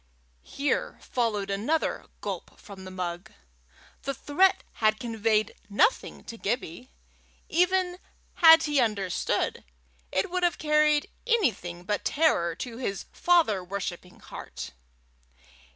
Here 0.41 0.97
followed 0.99 1.51
another 1.51 2.07
gulp 2.21 2.59
from 2.59 2.85
the 2.85 2.89
mug. 2.89 3.31
The 4.01 4.15
threat 4.15 4.63
had 4.81 4.99
conveyed 4.99 5.53
nothing 5.69 6.23
to 6.23 6.39
Gibbie. 6.39 6.89
Even 7.49 7.99
had 8.33 8.63
he 8.63 8.79
understood, 8.79 9.63
it 10.11 10.31
would 10.31 10.41
have 10.41 10.57
carried 10.57 11.07
anything 11.27 11.83
but 11.83 12.03
terror 12.03 12.55
to 12.55 12.77
his 12.77 13.05
father 13.11 13.63
worshipping 13.63 14.19
heart. 14.21 14.71